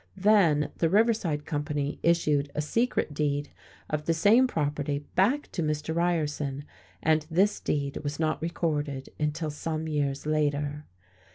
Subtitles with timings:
[0.17, 3.51] Then the Riverside Company issued a secret deed
[3.87, 5.95] of the same property back to Mr.
[5.95, 6.65] Ryerson,
[7.03, 10.87] and this deed was not recorded until some years later.